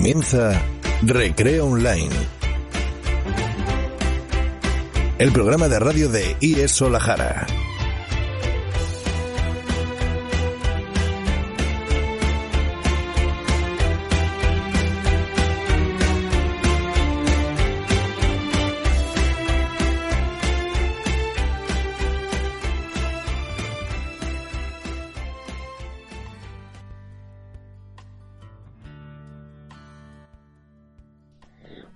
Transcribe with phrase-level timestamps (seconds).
[0.00, 0.62] Comienza
[1.02, 2.08] Recreo Online.
[5.18, 7.46] El programa de radio de IES Solajara.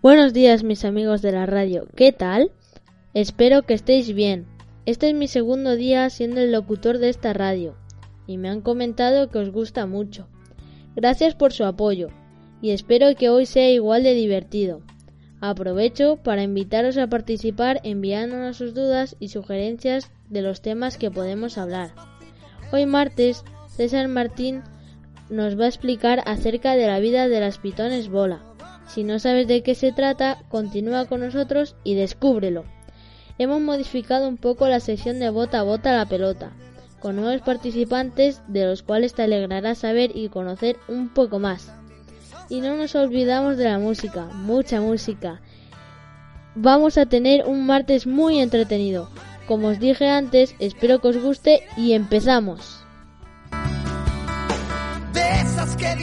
[0.04, 2.50] Buenos días mis amigos de la radio, ¿qué tal?
[3.14, 4.44] Espero que estéis bien.
[4.84, 7.74] Este es mi segundo día siendo el locutor de esta radio
[8.26, 10.28] y me han comentado que os gusta mucho.
[10.94, 12.08] Gracias por su apoyo
[12.60, 14.82] y espero que hoy sea igual de divertido.
[15.40, 21.56] Aprovecho para invitaros a participar enviándonos sus dudas y sugerencias de los temas que podemos
[21.56, 21.92] hablar.
[22.72, 24.64] Hoy martes, César Martín
[25.30, 28.42] nos va a explicar acerca de la vida de las pitones bola
[28.86, 32.64] si no sabes de qué se trata, continúa con nosotros y descúbrelo.
[33.38, 36.52] Hemos modificado un poco la sección de bota a bota la pelota,
[37.00, 41.72] con nuevos participantes de los cuales te alegrará saber y conocer un poco más.
[42.48, 45.40] Y no nos olvidamos de la música, mucha música.
[46.54, 49.10] Vamos a tener un martes muy entretenido.
[49.48, 52.84] Como os dije antes, espero que os guste y empezamos.
[55.12, 55.94] De esas que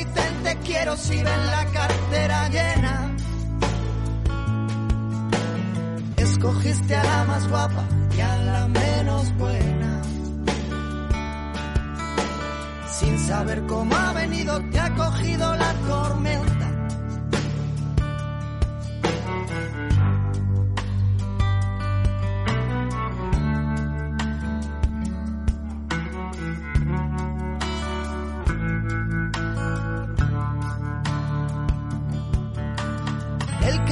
[0.71, 2.95] quiero si ven la cartera llena.
[6.15, 7.83] Escogiste a la más guapa
[8.17, 10.01] y a la menos buena.
[12.97, 16.50] Sin saber cómo ha venido, te ha cogido la tormenta.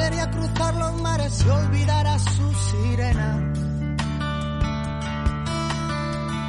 [0.10, 3.54] Quería cruzar los mares y olvidar a su sirena.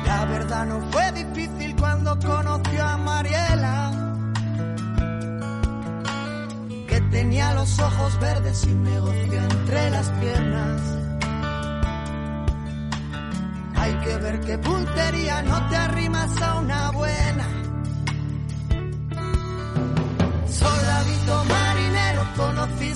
[0.06, 4.16] La verdad no fue difícil cuando conoció a Mariela,
[6.88, 10.80] que tenía los ojos verdes y un negocio entre las piernas.
[13.76, 17.46] Hay que ver qué puntería, no te arrimas a una buena.
[20.48, 21.59] Soldadito marinero,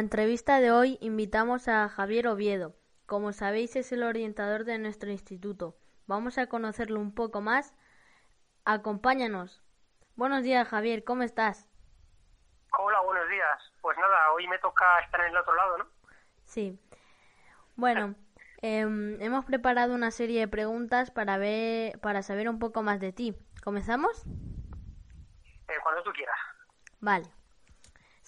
[0.00, 2.74] La entrevista de hoy invitamos a Javier Oviedo.
[3.04, 5.76] Como sabéis es el orientador de nuestro instituto.
[6.06, 7.74] Vamos a conocerlo un poco más.
[8.64, 9.62] Acompáñanos.
[10.16, 11.68] Buenos días, Javier, ¿cómo estás?
[12.78, 13.72] Hola, buenos días.
[13.82, 15.86] Pues nada, hoy me toca estar en el otro lado, ¿no?
[16.44, 16.80] Sí.
[17.76, 18.14] Bueno,
[18.62, 23.12] em, hemos preparado una serie de preguntas para ver, para saber un poco más de
[23.12, 23.36] ti.
[23.62, 24.24] ¿Comenzamos?
[25.68, 26.38] Eh, cuando tú quieras.
[27.00, 27.39] Vale.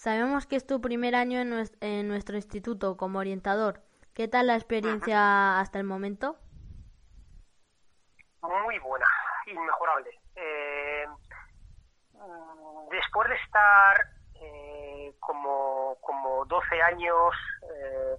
[0.03, 3.79] Sabemos que es tu primer año en, nues- en nuestro instituto como orientador.
[4.13, 6.37] ¿Qué tal la experiencia hasta el momento?
[8.41, 9.05] Muy buena,
[9.45, 10.09] inmejorable.
[10.35, 11.05] Eh,
[12.15, 14.05] mm, después de estar
[14.41, 18.17] eh, como, como 12 años eh,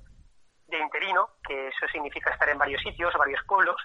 [0.68, 3.76] de interino, que eso significa estar en varios sitios, varios pueblos,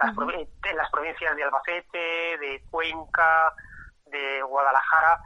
[0.00, 3.54] las en las provincias de Albacete, de Cuenca,
[4.06, 5.20] de Guadalajara,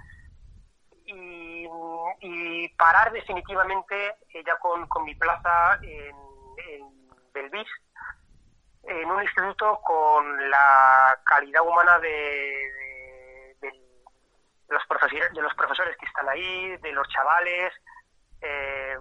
[1.08, 1.47] y,
[2.20, 6.16] y parar definitivamente eh, ya con, con mi plaza en,
[6.68, 7.68] en Belvis,
[8.84, 12.08] en un instituto con la calidad humana de,
[13.60, 13.82] de-
[14.68, 17.72] los, profesores, de los profesores que están ahí, de los chavales,
[18.40, 18.96] eh,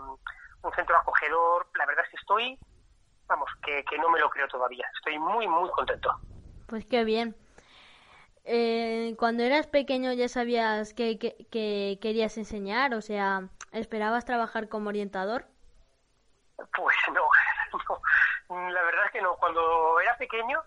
[0.62, 1.69] un centro acogedor.
[1.75, 2.60] La verdad es que estoy,
[3.27, 4.89] vamos, que, que no me lo creo todavía.
[4.95, 6.13] Estoy muy, muy contento.
[6.68, 7.36] Pues qué bien.
[8.50, 14.70] Eh, cuando eras pequeño ya sabías que, que- que querías enseñar, o sea, ¿esperabas trabajar
[14.70, 15.46] como orientador?
[16.56, 17.22] Pues no,
[18.50, 18.70] no.
[18.72, 19.36] La verdad es que no.
[19.36, 20.62] Cuando era pequeño,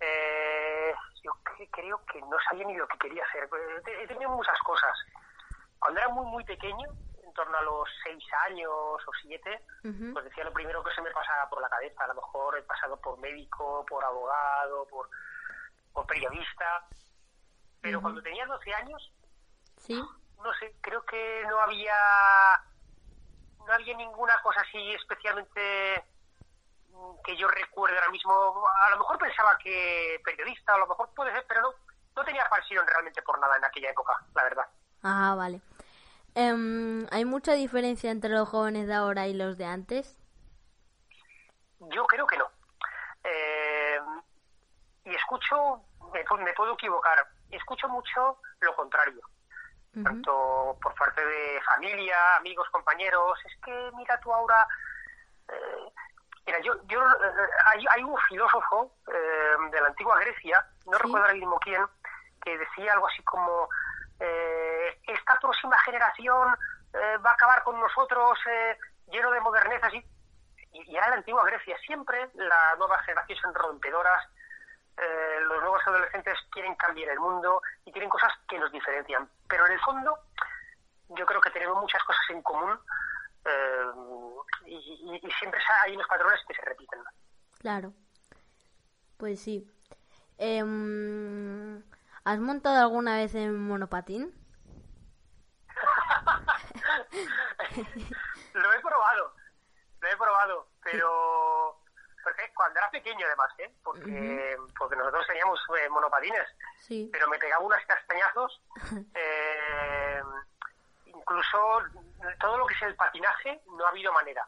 [0.00, 3.48] eh, yo cre- creo que no sabía ni lo que quería hacer.
[4.02, 4.92] He tenido muchas cosas.
[5.78, 6.88] Cuando era muy, muy pequeño,
[7.24, 9.60] en torno a los seis años o siete,
[10.12, 12.02] pues decía lo primero que se me pasaba por la cabeza.
[12.04, 15.08] A lo mejor he pasado por médico, por abogado, por,
[15.92, 16.84] por periodista.
[17.84, 19.12] Pero cuando tenía 12 años,
[19.76, 20.02] Sí.
[20.42, 21.92] no sé, creo que no había
[23.66, 26.02] no había ninguna cosa así especialmente
[26.88, 28.32] mm, que yo recuerde ahora mismo.
[28.80, 31.68] A lo mejor pensaba que periodista, a lo mejor puede ser, pero no,
[32.16, 34.66] no tenía pasión realmente por nada en aquella época, la verdad.
[35.02, 35.60] Ah, vale.
[36.34, 40.18] Em, ¿Hay mucha diferencia entre los jóvenes de ahora y los de antes?
[41.80, 42.50] Yo creo que no.
[43.24, 43.98] Eh,
[45.04, 45.82] y escucho,
[46.12, 49.20] me puedo equivocar, escucho mucho lo contrario.
[50.02, 53.38] Tanto por parte de familia, amigos, compañeros.
[53.44, 54.66] Es que mira tú ahora.
[55.48, 55.92] eh,
[56.46, 61.02] mira, yo, yo eh, hay, hay un filósofo eh, de la antigua Grecia, no Sí.
[61.04, 61.86] recuerdo ahora mismo quién,
[62.42, 63.68] que decía algo así como:
[64.18, 66.56] eh, esta próxima generación
[67.24, 69.98] va a acabar con nosotros eh, lleno de modernezas y,
[70.72, 71.76] y y era la antigua Grecia.
[71.86, 74.22] Siempre las nuevas generaciones son rompedoras,
[74.96, 79.28] eh, los nuevos adolescentes quieren cambiar el mundo y tienen cosas que nos diferencian.
[79.48, 80.18] Pero en el fondo,
[81.10, 82.78] yo creo que tenemos muchas cosas en común
[83.44, 83.84] eh,
[84.66, 87.02] y, y- y siempre hay unos patrones que se repiten.
[87.60, 87.92] Claro.
[89.18, 89.70] Pues sí.
[90.38, 91.82] Em,
[92.24, 94.32] ¿Has montado alguna vez en monopatín?
[98.54, 99.34] lo he probado,
[100.00, 101.63] lo he probado, pero
[102.24, 103.70] porque cuando era pequeño además, ¿eh?
[103.84, 106.46] porque, porque nosotros teníamos eh, monopatines,
[106.80, 107.08] Sí.
[107.12, 108.60] pero me pegaba unos castañazos.
[109.14, 110.22] eh,
[111.06, 111.58] incluso
[112.40, 114.46] todo lo que es el patinaje no ha habido manera.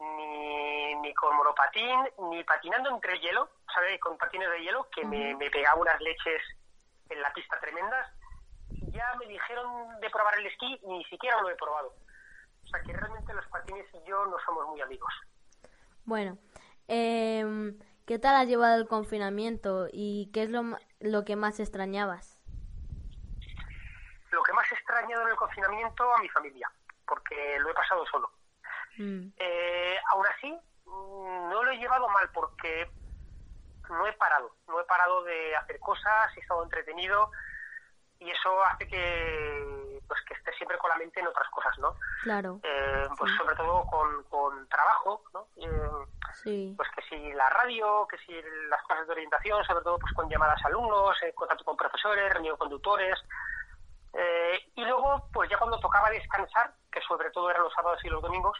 [0.00, 4.00] Ni, ni con monopatín, ni patinando entre hielo, ¿sabes?
[4.00, 6.42] Con patines de hielo, que me, me pegaba unas leches
[7.10, 8.08] en la pista tremendas.
[8.70, 11.94] Y ya me dijeron de probar el esquí, ni siquiera lo he probado.
[12.64, 15.12] O sea que realmente los patines y yo no somos muy amigos.
[16.04, 16.38] Bueno,
[16.88, 20.62] em, ¿qué tal has llevado el confinamiento y qué es lo,
[21.00, 22.40] lo que más extrañabas?
[24.30, 26.70] Lo que más he extrañado en el confinamiento a mi familia,
[27.06, 28.30] porque lo he pasado solo.
[28.98, 30.52] Mm, Eh, aún así,
[30.86, 32.90] mm, no lo he llevado mal porque
[33.88, 37.30] no he parado, no he parado de hacer cosas, he estado entretenido
[38.18, 39.77] y eso hace que
[40.08, 41.94] pues que esté siempre con la mente en otras cosas, ¿no?
[42.22, 43.36] claro, Eh, pues Sí.
[43.38, 45.46] sobre todo con, con trabajo, ¿no?
[45.56, 45.90] Eh,
[46.42, 46.74] sí.
[46.76, 48.32] pues que si la radio, que si
[48.68, 52.32] las clases de orientación, sobre todo pues con llamadas a alumnos, eh, contacto con profesores,
[52.32, 53.18] reunión con tutores.
[54.14, 58.08] Eh, y luego, pues ya cuando tocaba descansar, que sobre todo eran los sábados y
[58.08, 58.58] los domingos,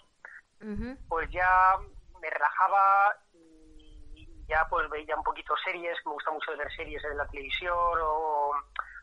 [1.09, 1.77] pues ya
[2.21, 7.17] me relajaba y ya pues veía un poquito series, me gusta mucho ver series en
[7.17, 8.53] la televisión o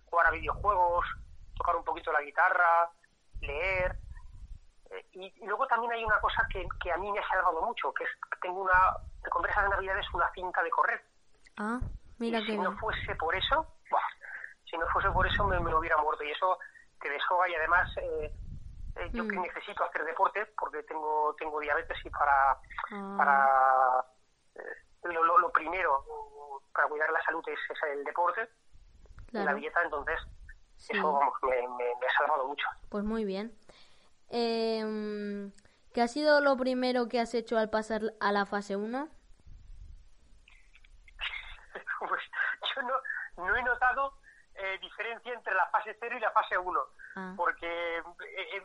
[0.06, 1.06] jugar a videojuegos,
[1.56, 2.90] tocar un poquito la guitarra,
[3.42, 3.98] leer.
[4.92, 7.62] Eh, Y, y luego también hay una cosa que, que a mí me ha salvado
[7.62, 8.94] mucho, que es que tengo una,
[9.24, 11.04] de conversas de Navidades, una cinta de correr.
[11.58, 11.80] Ah,
[12.20, 13.66] mira y si no fuese por eso,
[14.70, 16.24] si no fuese por eso me, me hubiera muerto.
[16.24, 16.60] Y eso
[17.00, 18.34] te deshoga y además eh,
[18.98, 19.42] eh, yo que Mm.
[19.42, 22.58] necesito hacer deporte porque tengo tengo diabetes y para
[22.92, 23.16] Ah.
[23.18, 24.06] para
[24.64, 26.04] eh, lo, lo- lo primero
[26.74, 28.50] para cuidar la salud es, es el deporte
[29.32, 30.20] y la dieta entonces
[30.90, 32.68] Eso vamos, me, me, me, ha salvado mucho.
[32.90, 33.52] Pues muy bien.
[34.30, 35.52] Eh,
[35.96, 39.08] ¿Qué ha sido lo primero que has hecho al pasar a la fase 1?
[42.10, 42.22] pues
[42.76, 44.14] yo no, no he notado
[44.56, 46.80] eh, diferencia entre la fase 0 y la fase 1,
[47.16, 47.34] ah.
[47.38, 48.04] porque eh,
[48.58, 48.62] eh,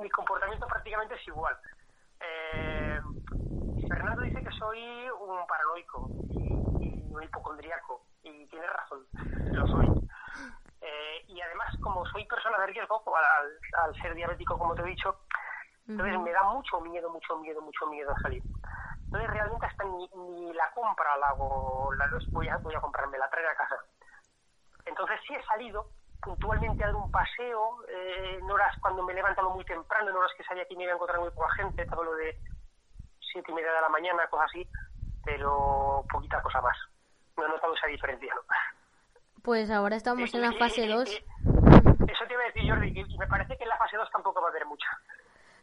[0.00, 1.56] mi comportamiento prácticamente es igual.
[3.88, 6.52] Fernando dice que soy un paranoico y,
[7.12, 9.06] un hipocondríaco, y tiene razón,
[9.52, 9.93] lo soy.
[11.44, 15.16] Además, como soy persona de riesgo, al, al ser diabético, como te he dicho,
[15.86, 18.42] entonces me da mucho miedo, mucho miedo, mucho miedo a salir.
[19.04, 23.28] Entonces realmente hasta ni, la compra la hago, la, voy, a, voy a comprarme, la
[23.28, 23.76] traigo a casa.
[24.86, 25.88] Entonces sí he salido
[26.20, 30.16] puntualmente a dar un paseo, eh, en horas cuando me he levantado muy temprano, en
[30.16, 32.38] horas que sabía que me iba a encontrar muy poca gente, todo lo de
[33.20, 34.66] siete y media de la mañana, cosas así,
[35.22, 36.76] pero poquita cosa más.
[37.36, 38.40] No he notado esa diferencia, ¿no?
[39.44, 41.06] Pues ahora estamos en la fase 2.
[41.06, 41.22] Eso
[42.26, 44.48] te iba a decir, Jordi, y me parece que en la fase 2 tampoco va
[44.48, 44.86] a haber mucha.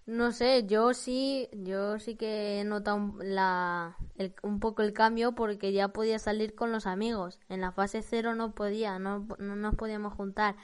[0.06, 3.98] No sé, yo sí, yo sí que he notado un, la,
[4.44, 7.40] un poco el cambio porque ya podía salir con los amigos.
[7.50, 10.56] En la fase cero no podía, no, no nos podíamos juntar.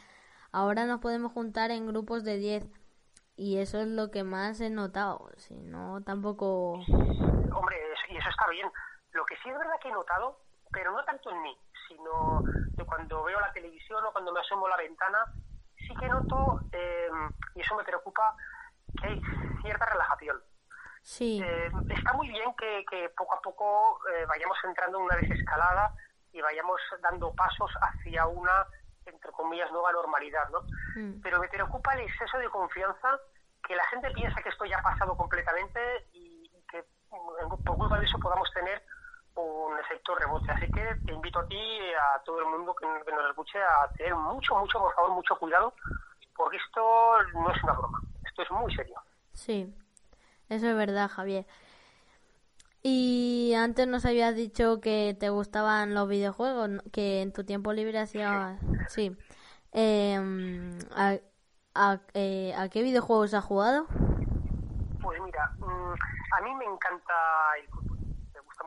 [0.51, 2.67] Ahora nos podemos juntar en grupos de 10
[3.35, 5.31] y eso es lo que más he notado.
[5.37, 6.73] Si no, tampoco.
[6.73, 7.77] Hombre,
[8.09, 8.69] y eso está bien.
[9.13, 10.39] Lo que sí es verdad que he notado,
[10.71, 11.57] pero no tanto en mí,
[11.87, 15.25] sino de cuando veo la televisión o cuando me asomo a la ventana,
[15.77, 17.09] sí que noto, eh,
[17.55, 18.35] y eso me preocupa,
[18.99, 19.21] que hay
[19.61, 20.41] cierta relajación.
[21.01, 21.41] Sí.
[21.41, 25.93] Eh, está muy bien que, poco a poco eh, vayamos entrando en una desescalada
[26.33, 28.65] y vayamos dando pasos hacia una,
[29.05, 30.61] entre comillas, nueva normalidad, ¿no?
[30.95, 31.21] Mm.
[31.21, 33.19] Pero me preocupa el exceso de confianza,
[33.65, 35.79] que la gente piensa que esto ya ha pasado completamente
[36.13, 38.83] y, que mm, por culpa de eso podamos tener
[39.41, 40.51] un efecto rebote.
[40.51, 43.59] Así que te invito a ti y a todo el mundo que, que nos escuche
[43.61, 45.73] a tener mucho, mucho, por favor, mucho cuidado,
[46.35, 46.81] porque esto
[47.33, 48.01] no es una broma
[48.41, 48.99] es muy serio.
[49.33, 49.73] Sí,
[50.49, 51.45] eso es verdad, Javier.
[52.83, 57.99] Y antes nos habías dicho que te gustaban los videojuegos, que en tu tiempo libre
[57.99, 58.59] hacías...
[58.87, 59.15] Sí.
[59.73, 60.79] Em,
[62.13, 63.85] eh, a, qué videojuegos has jugado?
[65.01, 65.93] Pues mira, mm,
[66.37, 67.13] a mí me encanta
[67.59, 67.86] el fútbol.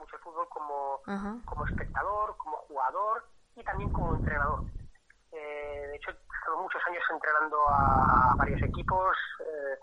[0.00, 1.00] Mucho el fútbol como,
[1.44, 4.64] como espectador, como jugador y también como entrenador.
[5.32, 9.78] Eh, de hecho, estado muchos años entrenando a, varios equipos, eh,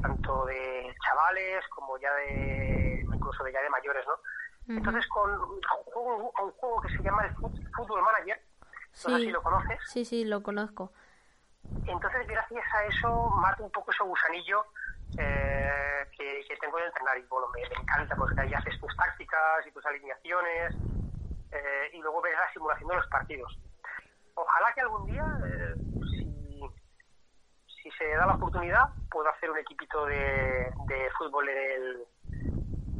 [0.00, 4.76] tanto de chavales como ya de, incluso de ya de mayores, ¿no?
[4.76, 8.40] Entonces, con un juego, un juego que se llama el Football Manager,
[9.04, 9.78] no sé si lo conoces.
[9.86, 10.92] Sí, sí, lo conozco.
[11.86, 14.64] Entonces, gracias a eso, mato un poco ese gusanillo
[15.18, 17.18] eh, que, tengo de entrenar.
[17.18, 20.74] Y bueno, me, encanta porque ahí haces tus tácticas y tus alineaciones
[21.50, 23.58] eh, y luego ves la simulación de los partidos
[24.34, 25.74] ojalá que algún día, eh,
[27.82, 30.72] si, se da la oportunidad, pueda hacer un equipito de,
[31.18, 32.04] fútbol en el,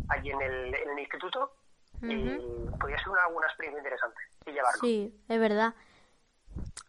[0.09, 1.53] allí en el, en el instituto
[2.03, 2.37] y
[2.79, 4.81] podría ser una, una experiencia interesante y llevarlo.
[4.81, 5.75] Sí, es verdad.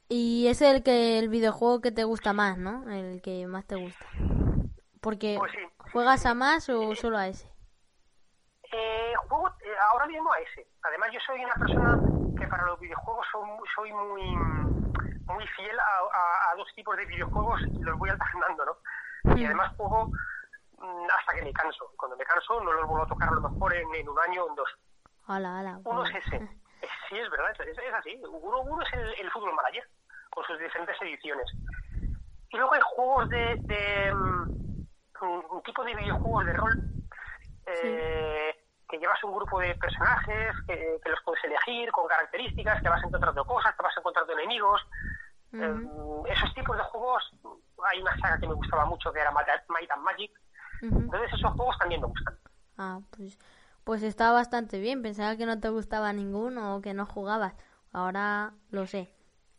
[0.10, 2.90] Y es el que el videojuego que te gusta más, ¿no?
[2.90, 4.06] El que más te gusta.
[5.02, 5.52] Porque pues
[5.92, 7.52] juegas a más o solo a ese.
[8.72, 10.68] Eh, juego eh, ahora mismo a ese.
[10.84, 12.00] Además yo soy una persona
[12.40, 13.26] que para los videojuegos
[13.76, 14.22] soy, muy
[15.26, 19.36] muy fiel a, dos tipos de videojuegos y los voy alternando, ¿no?
[19.36, 20.12] Y además juego
[20.78, 21.92] mm, hasta que me canso.
[21.98, 24.50] Cuando me canso no los vuelvo a tocar a lo mejor en, un año o
[24.50, 24.70] en dos.
[25.86, 26.50] uno es ese.
[27.10, 28.20] sí, es verdad, es, así.
[28.28, 29.88] Uno, uno es el, fútbol manager,
[30.30, 31.46] con sus diferentes ediciones.
[32.50, 34.64] Y luego hay juegos de, de mm,
[35.52, 36.74] un tipo de videojuegos de rol
[37.66, 38.56] eh,
[38.90, 43.46] que llevas un grupo de personajes que, los puedes elegir con características, que vas encontrando
[43.46, 44.82] cosas, que vas encontrando enemigos.
[45.54, 45.76] Eh,
[46.30, 47.32] esos tipos de juegos,
[47.92, 50.32] hay una saga que me gustaba mucho que era Might and Magic.
[50.82, 52.23] Entonces esos juegos también me gustan.
[53.94, 55.04] Pues, está bastante bien.
[55.04, 57.54] Pensaba que no te gustaba ninguno o que no jugabas.
[57.92, 59.14] Ahora lo sé.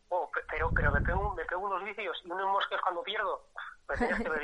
[0.09, 3.47] Oh, pero, pero me, pego, me pego unos vicios y unos mosques cuando pierdo.
[3.97, 4.43] Tenías que ver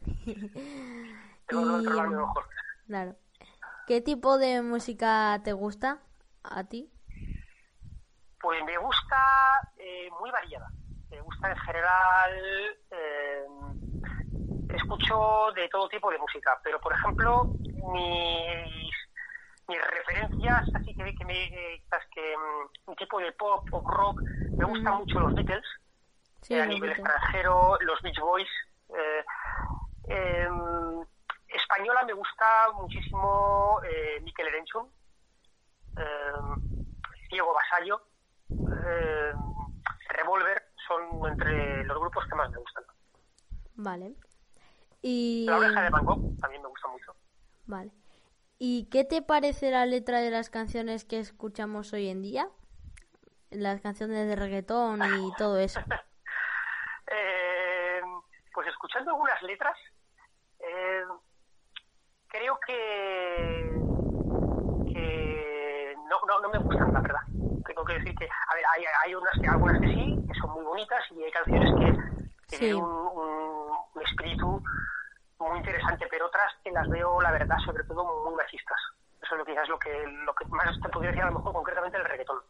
[1.46, 2.48] Tengo mejor.
[2.88, 3.14] Claro.
[3.86, 6.02] ¿Qué tipo de música te gusta
[6.42, 6.90] a ti?
[8.40, 9.16] Pues me gusta
[9.76, 10.68] eh, muy variada.
[11.12, 12.32] Me gusta en general.
[12.90, 13.46] Eh,
[14.68, 17.54] escucho de todo tipo de música, pero por ejemplo,
[17.92, 19.07] mis,
[19.68, 21.82] mis referencias, así que, que me
[22.14, 22.34] que
[22.86, 24.22] un tipo de pop o rock,
[24.56, 25.66] me gustan mucho los Beatles,
[26.50, 28.48] a nivel extranjero, los Beach Boys.
[28.88, 29.24] Eh,
[30.08, 31.04] em,
[31.48, 34.86] española me gusta muchísimo eh, Miquel Erenchun,
[35.96, 36.32] eh,
[37.30, 38.00] Diego Basallo,
[38.50, 39.32] eh,
[41.28, 42.84] entre los grupos que más me gustan.
[43.76, 44.14] Vale.
[45.02, 45.46] Y...
[45.46, 47.14] La oreja de Van Gogh también me gusta mucho.
[47.66, 47.90] Vale.
[48.58, 52.48] ¿Y qué te parece la letra de las canciones que escuchamos hoy en día?
[53.50, 55.80] Las canciones de reggaetón y todo eso.
[57.10, 58.02] Eh,
[58.52, 59.74] pues escuchando algunas letras,
[60.58, 61.02] eh,
[62.26, 63.82] creo que,
[64.92, 67.20] que no, no, no me gustan, la verdad.
[67.64, 70.50] Tengo que decir que, a ver, hay, hay unas que, algunas que sí, que son
[70.50, 71.92] muy bonitas, y hay canciones que,
[72.48, 72.58] Sí.
[72.58, 74.62] tienen un, un- un espíritu
[75.38, 78.78] muy interesante, pero otras que las veo, la verdad, sobre todo muy machistas.
[79.22, 81.38] Eso es lo que quizás lo que, lo que más te podría decir a lo
[81.38, 82.40] mejor concretamente el reggaetón.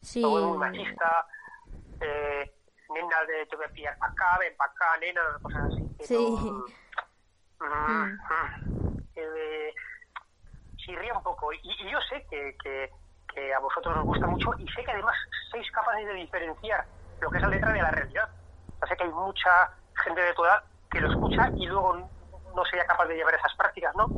[0.00, 0.22] Sí.
[0.22, 1.26] Veo muy machista,
[2.00, 2.54] eh,
[2.90, 5.96] nena de te voy a pillar para acá, ven para acá, nena, cosas así.
[5.98, 6.38] que Sí.
[7.60, 8.98] Mm, mm.
[9.16, 9.74] Eh,
[10.76, 11.52] chirría un poco.
[11.52, 12.90] Y, y yo sé que, que,
[13.32, 15.16] que a vosotros os gusta mucho y sé que además
[15.50, 16.84] sois capaces de diferenciar
[17.20, 18.28] lo que es la letra de la realidad.
[18.74, 19.70] O sea, sé que hay mucha
[20.04, 22.08] gente de tu edad que lo escucha y luego
[22.54, 24.12] no sería capaz de llevar esas prácticas, ¿no?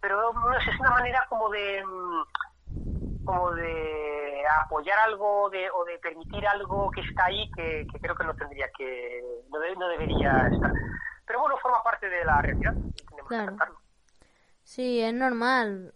[0.00, 2.22] Pero no sé, es una manera como de mm,
[3.24, 8.14] como de apoyar algo de, o de permitir algo que está ahí que, que creo
[8.14, 10.72] que no tendría que no, de- no debería estar
[11.26, 12.74] pero bueno forma parte de la realidad
[13.10, 13.34] tenemos Claro.
[13.34, 13.80] que aceptarlo
[14.64, 15.94] Sí, es normal.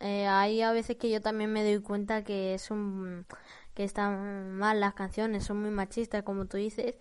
[0.00, 3.26] Eh, hay a veces que yo también me doy cuenta que es un
[3.74, 6.96] que están mal las canciones, son muy machistas como tú dices,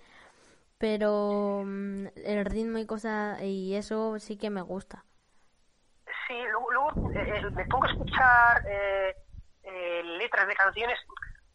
[0.82, 5.06] pero mm, el ritmo y cosas y eso sí que me gusta.
[6.28, 9.16] Sí, luego, luego, eh, eh, me pongo a escuchar eh,
[9.64, 11.00] eh, letras de canciones.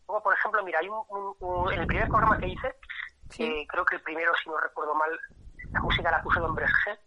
[0.06, 2.76] Luego, por ejemplo, mira, hay un, un- un- en el primer programa que hice,
[3.28, 5.10] que creo que el primero, si no recuerdo mal,
[5.74, 7.00] la música la puso Don Brecht,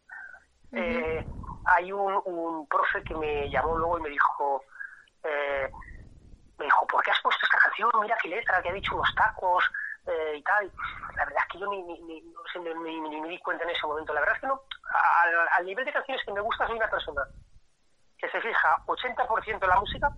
[0.73, 1.25] eh,
[1.65, 4.63] hay un, un profe que me llamó luego y me dijo,
[5.23, 5.69] eh,
[6.57, 7.89] me dijo, ¿por qué has puesto esta canción?
[8.01, 9.63] Mira qué letra, que ha dicho unos tacos
[10.07, 10.71] eh, y tal.
[11.15, 14.13] La verdad es que yo ni, ni, ni- ni, me di cuenta en ese momento.
[14.13, 14.61] La verdad es que no.
[14.93, 17.21] Al, al nivel de canciones que me gusta soy una persona
[18.17, 20.11] que se fija 80% en la música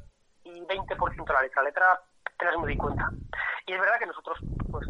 [0.44, 1.62] y 20% en la letra.
[1.62, 2.02] La letra
[2.36, 3.10] apenas me di cuenta.
[3.68, 4.40] Y es verdad que nosotros,
[4.72, 4.88] pues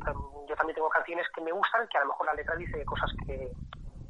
[0.47, 3.12] yo también tengo canciones que me gustan, que a lo mejor la letra dice cosas
[3.25, 3.51] que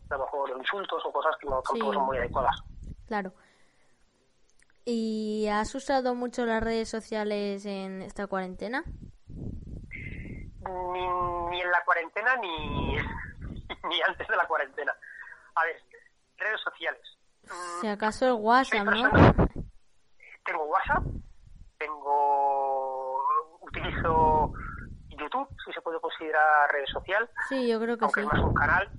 [0.09, 1.97] a lo mejor insultos o cosas que no tampoco Sí.
[1.97, 2.55] son muy adecuadas.
[3.07, 3.33] Claro.
[4.85, 8.83] ¿Y has usado mucho las redes sociales en esta cuarentena?
[10.69, 11.07] Ni,
[11.49, 12.95] ni en la cuarentena ni,
[13.89, 14.93] ni antes de la cuarentena.
[15.55, 15.81] A ver,
[16.37, 17.01] redes sociales.
[17.81, 18.87] Si acaso el WhatsApp,
[20.45, 21.03] Tengo WhatsApp,
[21.77, 23.19] tengo
[23.61, 24.53] utilizo
[25.09, 28.27] YouTube, si se puede considerar red social, Sí, yo creo que aunque sí.
[28.27, 28.89] es más un canal,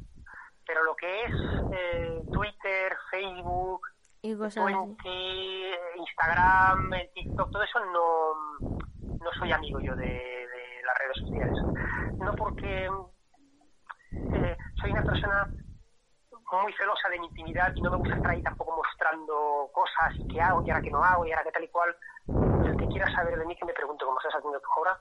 [0.66, 1.32] pero lo que es
[1.72, 3.80] eh, Twitter, Facebook,
[4.22, 4.54] Y cosas.
[4.64, 8.68] Twenty, Instagram, eh, TikTok, todo eso no,
[9.00, 11.56] no soy amigo yo de, de las redes sociales.
[12.20, 12.86] No porque
[14.34, 15.48] eh, soy una persona
[16.62, 20.24] muy celosa de mi intimidad y no me gusta estar ahí tampoco mostrando cosas y
[20.26, 21.96] qué hago y ahora qué no hago y ahora qué tal y cual.
[22.64, 24.98] El que quiera saber de mí que me pregunte cómo estás haciendo tu obra.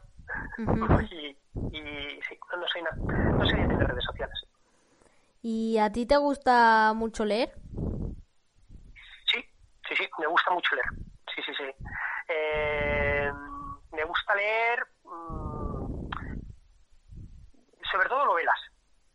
[0.58, 1.02] Ujú.
[1.12, 1.38] y,
[1.72, 2.96] y sí, no, no soy na-
[3.40, 4.46] no soy de redes sociales.
[5.44, 7.52] ¿Y a ti te gusta mucho leer?
[9.26, 9.44] Sí,
[9.88, 10.88] sí, sí, me gusta mucho leer.
[11.34, 11.76] Sí, sí, sí.
[12.28, 13.32] Eh,
[13.92, 15.51] me gusta leer mm,
[17.92, 18.60] sobre todo novelas.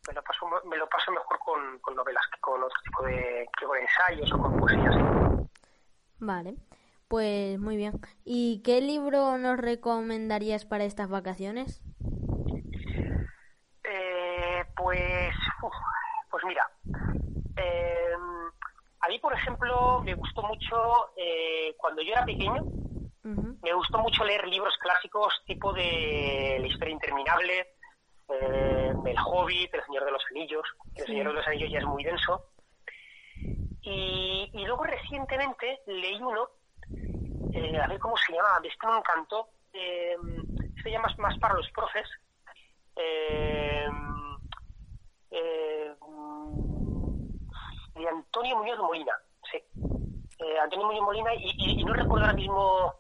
[0.09, 3.47] Me lo paso, me lo paso mejor con, con novelas que con otro tipo de
[3.59, 4.95] que con ensayos o con poesías.
[6.19, 6.55] Vale,
[7.09, 8.01] pues muy bien.
[8.25, 11.83] ¿Y qué libro nos recomendarías para estas vacaciones?
[13.85, 15.75] Eh, pues, uf,
[16.31, 16.69] pues mira,
[17.57, 18.15] eh,
[19.01, 22.63] a mí, por ejemplo, me gustó mucho eh, cuando yo era pequeño.
[23.63, 27.75] Me gustó mucho leer libros clásicos tipo de La historia interminable,
[28.29, 30.67] eh, El Hobbit, El Señor de los Anillos.
[30.95, 31.13] El Sí.
[31.13, 32.43] Señor de los Anillos ya es muy denso.
[33.83, 36.49] Y, y luego recientemente leí uno,
[37.53, 39.49] eh, a ver cómo se llama, este me encantó.
[39.73, 40.17] Eh,
[40.77, 42.09] este ya más, más para los profes.
[42.97, 43.89] Eh,
[47.95, 49.13] de Antonio Muñoz Molina,
[49.51, 49.63] sí.
[50.63, 52.93] Antonio Muñoz Molina y, y- y no recuerdo ahora mismo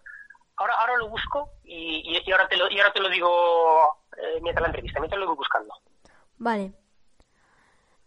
[0.56, 3.95] ahora ahora lo busco y, y- y ahora te lo y ahora te lo digo
[4.18, 5.74] eh, mientras la entrevista mientras lo voy buscando.
[6.38, 6.72] Vale.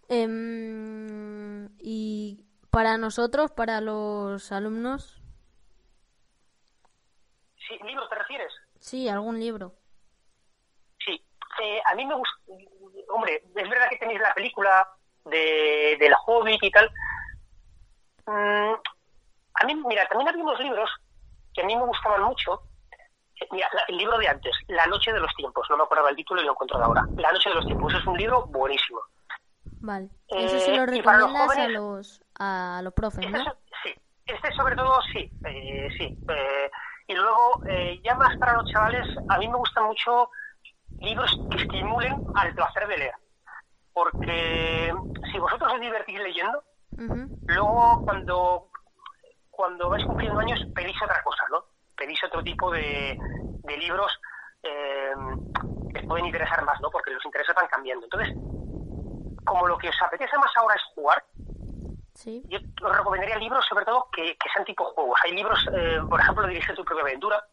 [0.08, 5.22] Em, y para nosotros, para los alumnos,
[7.68, 9.76] sí libros te refieres sí, algún libro.
[11.06, 11.24] sí.
[11.62, 12.36] Eh, a mí me gusta
[13.10, 14.88] hombre es verdad que tenéis la película
[15.26, 16.90] de del Hobbit y tal.
[18.26, 18.74] Mm,
[19.54, 20.90] a mí mira también había unos libros
[21.54, 22.62] que a mí me gustaban mucho
[23.52, 26.42] Mira, el libro de antes, La Noche de los Tiempos, no me acuerdo el título
[26.42, 27.04] y lo encuentro ahora.
[27.16, 29.02] La Noche de los Tiempos es un libro buenísimo.
[29.82, 30.10] Vale.
[30.28, 33.44] Eso se lo recomiendas a los a los profes, ¿no?
[33.84, 33.94] sí,
[34.26, 36.04] este sobre todo sí, eh, sí.
[36.28, 36.72] Eh,
[37.08, 40.30] y luego, eh, ya más para los chavales, a mí me gustan mucho
[41.00, 43.16] libros que estimulen al placer de leer.
[43.94, 44.94] Porque
[45.32, 46.64] si vosotros os divertís leyendo,
[47.48, 48.70] luego cuando,
[49.50, 51.66] cuando vais cumpliendo años pedís otra cosa, ¿no?
[52.00, 53.18] Pedís otro tipo de,
[53.64, 54.12] de libros
[54.64, 55.12] eh,
[55.94, 56.90] que pueden interesar más, ¿no?
[56.90, 58.06] Porque los intereses van cambiando.
[58.06, 58.34] Entonces,
[59.46, 61.24] como lo que os apetece más ahora es jugar,
[62.26, 65.20] yo os recomendaría libros, sobre todo, que, sean tipo juegos.
[65.24, 67.44] Hay libros, eh, por ejemplo, de Dirige tu propia aventura.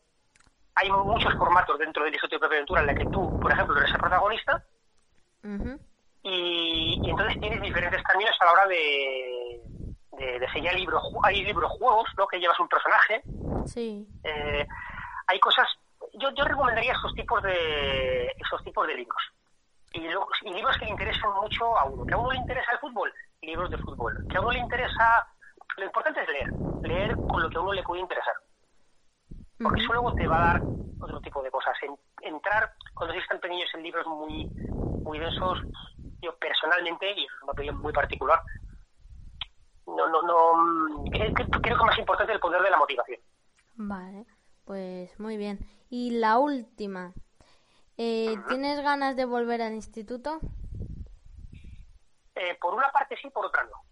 [0.74, 3.76] Hay muchos formatos dentro de Dirige tu propia aventura en la que tú, por ejemplo,
[3.76, 4.62] eres el protagonista.
[6.22, 9.60] y, entonces tienes diferentes caminos a la hora de,
[10.16, 11.02] de, de libros.
[11.22, 12.26] Hay libros juegos, ¿no?
[12.26, 13.22] Que llevas un personaje.
[13.66, 14.06] Sí.
[14.24, 14.66] Eh,
[15.26, 15.68] hay cosas.
[16.14, 19.22] Yo, yo recomendaría esos tipos de esos tipos de libros.
[19.92, 22.04] Y, y libros que le interesan mucho a uno.
[22.04, 24.26] Que a uno le interesa el fútbol, libros de fútbol.
[24.28, 25.26] Que a uno le interesa,
[25.76, 26.52] lo importante es leer,
[26.82, 28.34] leer con lo que a uno le puede interesar.
[29.58, 30.62] Porque eso luego te va a dar
[31.00, 31.74] otro tipo de cosas.
[32.20, 34.46] entrar, cuando se están pequeños en libros muy,
[35.02, 35.60] muy densos,
[36.20, 38.40] yo personalmente, y es una opinión muy particular,
[39.86, 43.20] no, no, no, creo que más importante el poder de la motivación.
[43.74, 44.26] Vale,
[44.64, 45.58] pues muy bien.
[45.88, 47.12] Y la última,
[47.96, 50.40] eh, ¿tienes ganas de volver al instituto?
[52.34, 53.82] Eh, por una parte sí, por otra no.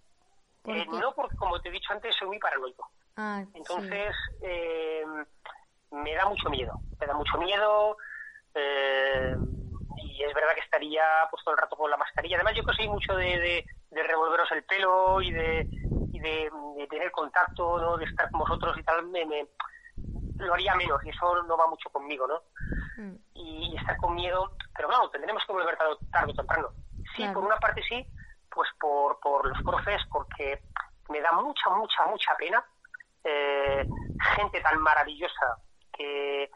[0.73, 2.91] Eh, no porque, como te he dicho antes, soy muy paranoico.
[3.17, 5.05] Ah, Entonces, eh,
[5.91, 6.81] me da mucho miedo.
[7.01, 7.97] Me da mucho miedo.
[9.97, 12.37] y es verdad que estaría pues todo el rato con la mascarilla.
[12.37, 13.67] Además, yo que soy mucho de, de,
[14.03, 15.69] revolveros el pelo y de,
[16.13, 16.51] y de,
[16.89, 17.97] tener contacto, ¿no?
[17.97, 19.25] de estar con vosotros y tal, me,
[20.39, 22.43] lo haría menos y eso no va mucho conmigo, ¿no?
[22.97, 23.17] Mm.
[23.35, 26.69] Y, estar con miedo, pero claro, tendremos que volver tarde, o temprano.
[27.17, 28.07] Sí, por una parte sí,
[28.51, 30.63] pues por, por los profes, porque
[31.09, 32.65] me da mucha, mucha, mucha pena
[33.25, 33.87] eh,
[34.37, 35.59] gente tan maravillosa
[35.93, 36.51] que,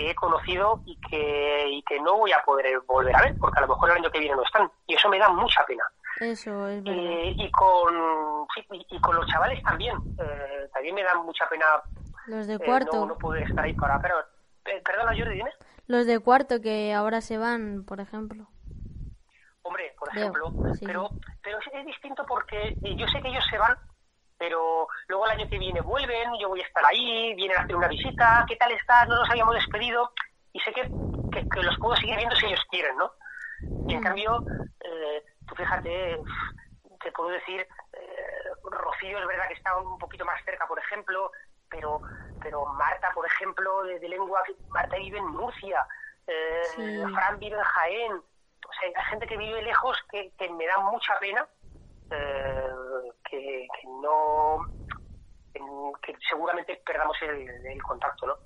[0.00, 3.62] he conocido y que, y que no voy a poder volver a ver, porque a
[3.62, 4.70] lo mejor el año que viene no están.
[4.86, 5.82] Y eso me da mucha pena.
[6.20, 7.02] Eso es verdad.
[7.36, 7.94] y, con,
[8.90, 9.96] y, con los chavales también.
[10.18, 11.66] Eh, también me da mucha pena.
[12.26, 13.04] Los de cuarto.
[13.04, 14.00] Eh, no, poder estar ahí para.
[14.00, 14.16] Pero,
[14.84, 15.50] perdona, Jordi, dime.
[15.86, 18.48] Los de cuarto que ahora se van, por ejemplo.
[19.62, 21.10] Hombre, por ejemplo, pero,
[21.42, 23.76] pero es distinto porque eh, yo sé que ellos se van,
[24.38, 27.76] pero luego el año que viene vuelven, yo voy a estar ahí, vienen a hacer
[27.76, 29.06] una visita, ¿qué tal estás?
[29.08, 30.10] No nos habíamos despedido
[30.54, 33.10] y sé que, que, los puedo seguir viendo si ellos quieren, ¿no?
[33.88, 34.02] Y en mm.
[34.02, 34.44] cambio,
[34.80, 36.18] eh, tú fíjate,
[37.02, 37.60] te puedo decir,
[37.92, 41.32] eh, Rocío es verdad que está un poquito más cerca, por ejemplo,
[41.70, 42.00] pero
[42.40, 45.86] pero Marta, por ejemplo, de, lengua, Marta vive en Murcia,
[46.26, 46.62] eh,
[47.12, 51.18] Fran vive en Jaén, o sea, hay gente que vive lejos que, me da mucha
[51.18, 51.46] pena
[52.10, 52.70] eh,
[53.28, 53.66] que,
[54.00, 54.66] no
[56.02, 58.36] que seguramente perdamos el, contacto, ¿no?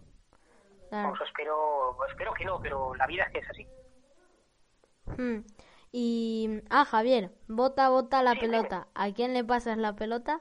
[0.91, 3.69] Vamos, espero, espero que no, pero la vida es que es así.
[5.07, 5.41] Hmm.
[5.93, 8.89] Y, ah, Javier, bota, bota la pelota.
[8.95, 10.41] ¿A quién le pasas la pelota?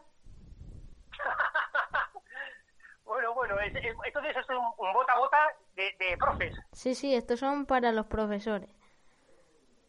[3.04, 3.56] bueno, bueno,
[4.06, 6.56] entonces es un, bota, bota de, de profes.
[6.72, 8.70] Sí, sí, estos son para los profesores.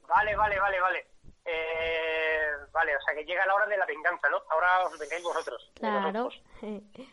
[0.09, 1.07] Vale, vale, vale, vale.
[1.45, 4.43] Eh, vale, o sea que llega la hora de la venganza, ¿no?
[4.51, 5.71] Ahora os vengáis vosotros.
[5.75, 6.29] Claro.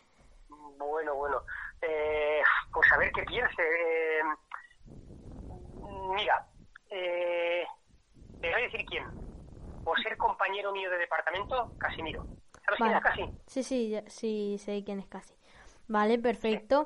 [0.78, 1.44] Bueno, bueno.
[1.82, 3.62] Eh, pues a ver qué piense.
[3.62, 4.24] Eh,
[6.16, 6.42] mira,
[6.90, 7.68] eh,
[8.42, 9.04] te voy a decir quién.
[9.84, 12.26] Por ser compañero mío de departamento, Casimiro.
[12.66, 13.30] ¿Sabes quién es Casi?
[13.48, 15.34] Sí, sí, sí, sé quién es Casi.
[15.88, 16.86] Vale, perfecto.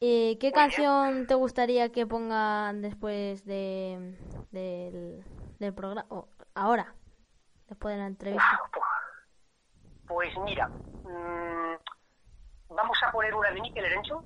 [0.00, 4.16] Eh, ¿Qué canción te gustaría que pongan después de,
[4.50, 6.06] del, programa?
[6.54, 6.94] ahora,
[7.68, 8.60] después de la entrevista.
[10.06, 11.74] Pues mira, mm,
[12.68, 14.22] vamos a poner una de Miquel Erencho.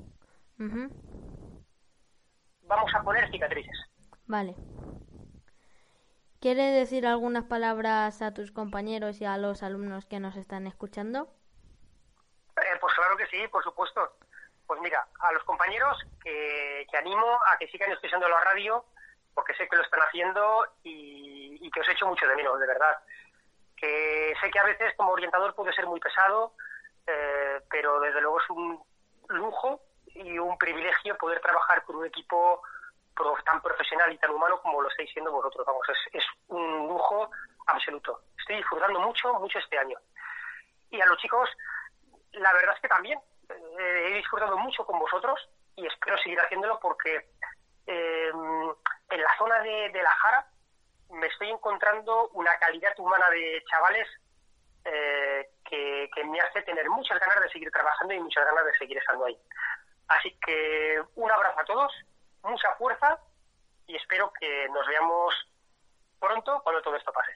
[2.64, 3.78] Vamos a poner cicatrices.
[4.26, 4.54] Vale.
[6.40, 11.28] ¿Quieres decir algunas palabras a tus compañeros y a los alumnos que nos están escuchando?
[12.56, 14.16] Eh, pues claro que sí, por supuesto.
[14.64, 18.84] Pues mira, a los compañeros que, animo a que sigan escuchando la radio,
[19.34, 22.96] porque sé que lo están haciendo y, que os echo mucho de menos, de verdad.
[23.76, 26.54] Que sé que a veces como orientador puede ser muy pesado,
[27.06, 28.80] eh, pero desde luego es un
[29.28, 32.62] lujo y un privilegio poder trabajar con un equipo
[33.44, 35.66] tan profesional y tan humano como lo estáis siendo vosotros.
[35.66, 37.30] Vamos, es, un lujo
[37.66, 38.22] absoluto.
[38.38, 39.98] Estoy disfrutando mucho, mucho este año.
[40.90, 41.48] Y a los chicos,
[42.32, 46.78] la verdad es que también eh, he disfrutado mucho con vosotros y espero seguir haciéndolo
[46.80, 47.30] porque
[47.86, 50.46] eh, en la zona de, La Jara
[51.10, 54.08] me estoy encontrando una calidad humana de chavales
[54.84, 58.74] eh, que, que, me hace tener muchas ganas de seguir trabajando y muchas ganas de
[58.74, 59.38] seguir estando ahí.
[60.08, 61.92] Así que un abrazo a todos
[62.42, 63.18] mucha fuerza
[63.86, 65.34] y espero que nos veamos
[66.18, 67.32] pronto cuando todo esto pase.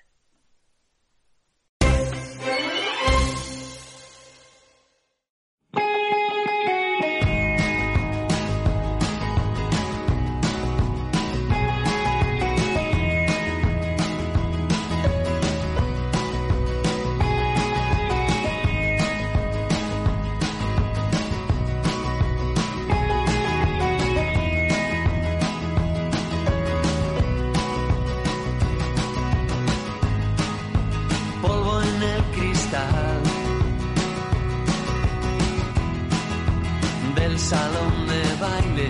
[37.53, 38.89] salón de baile.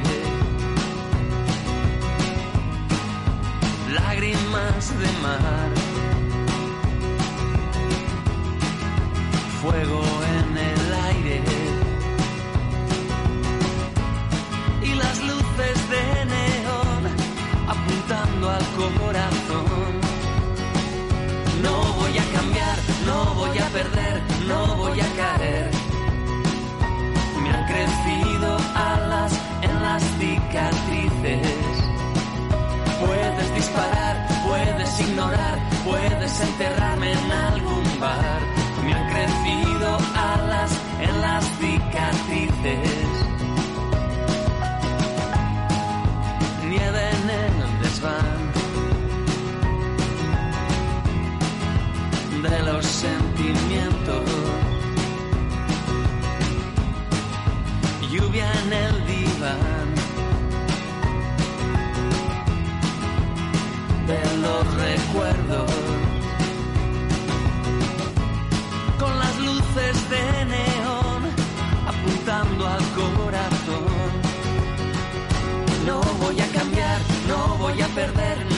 [3.98, 5.70] Lágrimas de mar.
[9.60, 10.02] Fuego
[10.36, 11.38] en el aire.
[14.88, 17.02] Y las luces de neón
[17.74, 19.92] apuntando al corazón.
[21.64, 24.11] No voy a cambiar, no voy a perder
[29.92, 31.46] las cicatrices.
[33.04, 38.40] Puedes disparar, puedes ignorar, puedes enterrarme en algún bar.
[38.84, 43.08] Me han crecido alas en las cicatrices.
[46.70, 48.52] Nieve en el desván
[52.42, 53.91] de los sentimientos.
[78.10, 78.51] perderme.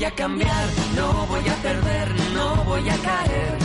[0.00, 3.58] voy a cambiar, no voy a perder, no voy a caer.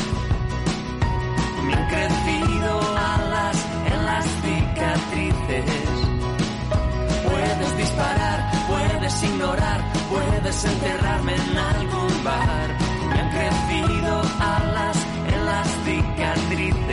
[1.64, 5.88] Me han crecido alas en las cicatrices.
[7.24, 12.70] Puedes disparar, puedes ignorar, puedes enterrarme en algún bar.
[13.08, 14.98] Me han crecido alas
[15.34, 16.85] en las cicatrices.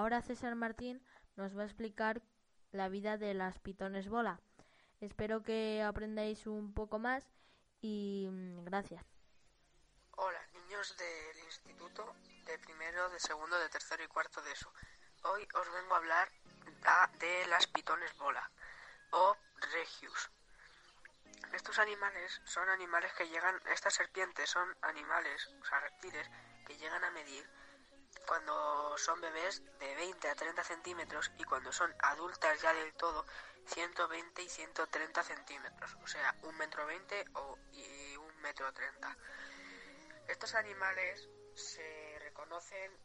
[0.00, 1.04] Ahora César Martín
[1.36, 2.22] nos va a explicar
[2.72, 4.40] la vida de las pitones bola.
[4.98, 7.28] Espero que aprendáis un poco más
[7.82, 9.04] y mm, gracias.
[10.12, 14.72] Hola, niños del instituto de primero, de segundo, de tercero y cuarto de eso.
[15.24, 16.30] Hoy os vengo a hablar
[17.18, 18.50] de las pitones bola
[19.10, 19.36] o
[19.74, 20.30] regius.
[21.52, 26.26] Estos animales son animales que llegan, estas serpientes son animales, o sea, reptiles,
[26.66, 27.46] que llegan a medir
[28.26, 33.24] cuando son bebés de 20 a 30 centímetros y cuando son adultas ya del todo
[33.66, 39.16] 120 y 130 centímetros, o sea, un metro 20 o, y un metro 30.
[40.28, 42.96] Estos animales se reconocen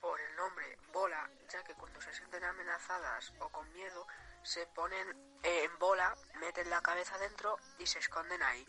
[0.00, 4.06] por el nombre bola, ya que cuando se sienten amenazadas o con miedo,
[4.42, 8.66] se ponen en bola, meten la cabeza dentro y se esconden ahí.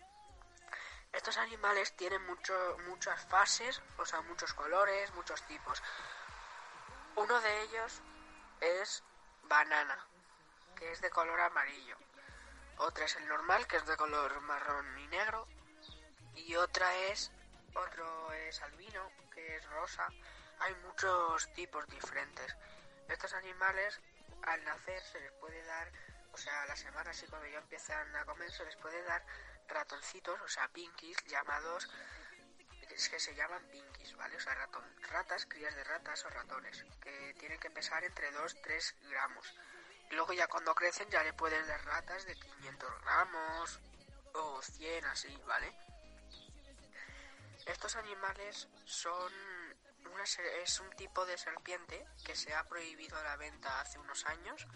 [1.13, 5.81] Estos animales tienen mucho, muchas fases, o sea, muchos colores, muchos tipos.
[7.15, 8.01] Uno de ellos
[8.59, 9.03] es
[9.43, 10.07] banana,
[10.75, 11.97] que es de color amarillo.
[12.77, 15.47] Otra es el normal, que es de color marrón y negro.
[16.33, 17.31] Y otra es,
[17.75, 20.07] otro es albino, que es rosa.
[20.61, 22.55] Hay muchos tipos diferentes.
[23.07, 24.01] Estos animales,
[24.41, 25.91] al nacer, se les puede dar,
[26.31, 29.23] o sea, a la semana así cuando ya empiezan a comer, se les puede dar
[29.67, 31.89] ratoncitos, o sea, pinkies, llamados,
[32.89, 34.35] es que se llaman pinkies, ¿vale?
[34.35, 38.95] O sea, ratón, ratas, crías de ratas o ratones, que tienen que pesar entre 2-3
[39.09, 39.53] gramos.
[40.09, 43.79] Y luego ya cuando crecen ya le pueden dar ratas de 500 gramos
[44.33, 45.73] o 100 así, ¿vale?
[47.65, 49.33] Estos animales son
[50.11, 50.23] una,
[50.63, 54.67] es un tipo de serpiente que se ha prohibido la venta hace unos años,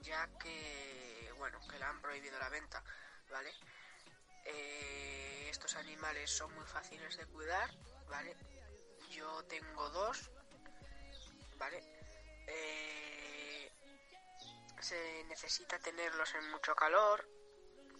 [0.00, 2.82] ya que, bueno, que la han prohibido la venta,
[3.30, 3.52] ¿vale?
[4.46, 7.70] Eh, estos animales son muy fáciles de cuidar,
[8.08, 8.36] ¿vale?
[9.10, 10.30] Yo tengo dos,
[11.56, 11.82] ¿vale?
[12.46, 13.72] Eh,
[14.80, 17.28] se necesita tenerlos en mucho calor,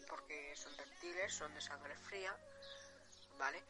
[0.09, 2.37] porque son reptiles, son de sangre fría,
[3.39, 3.65] ¿vale?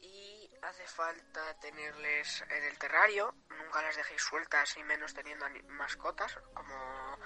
[0.00, 6.38] Y hace falta tenerles en el terrario, nunca las dejéis sueltas y menos teniendo mascotas,
[6.54, 7.18] como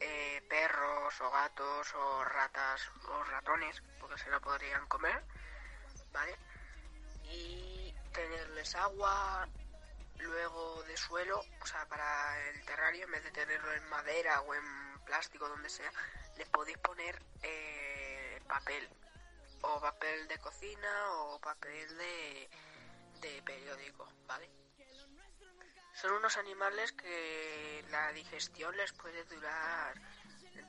[0.00, 5.22] eh, perros o gatos o ratas o ratones, porque se lo podrían comer,
[6.12, 6.36] ¿vale?
[7.22, 9.48] Y tenerles agua,
[10.18, 14.54] luego de suelo, o sea, para el terrario, en vez de tenerlo en madera o
[14.54, 15.92] en plástico, donde sea,
[16.36, 18.88] le podéis poner eh, papel,
[19.62, 22.50] o papel de cocina o papel de,
[23.20, 24.50] de periódico, ¿vale?
[25.94, 29.94] Son unos animales que la digestión les puede durar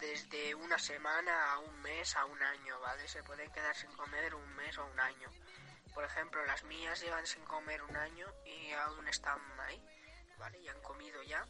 [0.02, 3.08] desde una semana a un mes a un año, ¿vale?
[3.08, 5.30] Se pueden quedar sin comer un mes o un año.
[5.94, 9.80] Por ejemplo, las mías llevan sin comer un año y aún están ahí,
[10.40, 10.60] ¿vale?
[10.60, 11.46] Y han comido ya.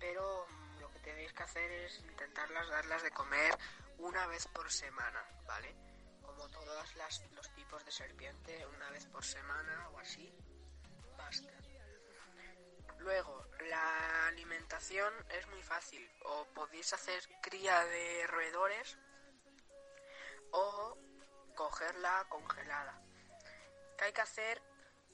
[0.00, 0.46] Pero
[0.80, 3.56] lo que tenéis que hacer es intentarlas darlas de comer
[3.98, 5.72] una vez por semana, ¿vale?
[6.20, 10.34] Como todos los tipos de serpiente, una vez por semana o así,
[11.16, 11.52] basta.
[12.98, 16.10] Luego, la alimentación es muy fácil.
[16.24, 18.98] O podéis hacer cría de roedores
[20.50, 20.96] o
[21.54, 23.00] cogerla congelada.
[23.98, 24.62] ¿Qué hay que hacer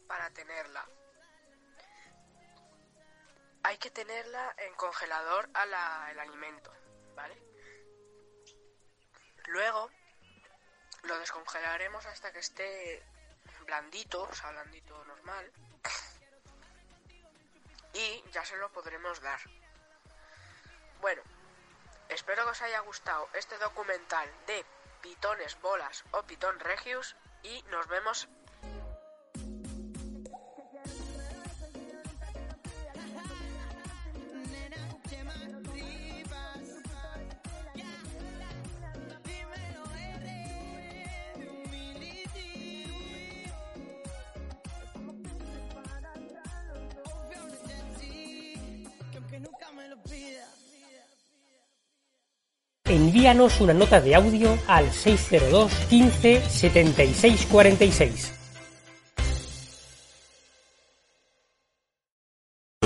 [0.06, 0.88] para tenerla?
[3.62, 6.72] Hay que tenerla en congelador a la, el alimento,
[7.14, 7.36] ¿vale?
[9.48, 9.90] Luego
[11.02, 13.02] lo descongelaremos hasta que esté
[13.66, 15.52] blandito, o sea, blandito normal
[17.92, 19.40] y ya se lo podremos dar.
[21.00, 21.22] Bueno,
[22.08, 24.64] espero que os haya gustado este documental de
[25.00, 28.28] Pitones Bolas o Pitón Regius y nos vemos
[53.20, 58.32] envíanos una nota de audio al 602 15 76 46.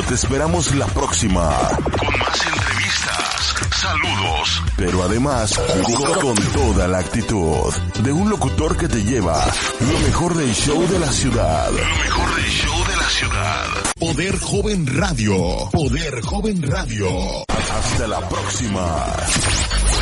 [0.09, 1.57] Te esperamos la próxima
[1.99, 5.57] con más entrevistas, saludos, pero además
[6.21, 9.41] con toda la actitud de un locutor que te lleva
[9.81, 11.71] lo mejor del show de la ciudad.
[11.71, 13.67] Lo mejor del show de la ciudad.
[14.01, 15.71] Poder Joven Radio.
[15.71, 17.09] Poder Joven Radio.
[17.49, 19.07] Hasta la próxima.